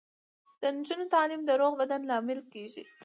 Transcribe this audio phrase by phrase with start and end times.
[0.61, 2.83] د نجونو تعلیم د روغ بدن لامل کیږي.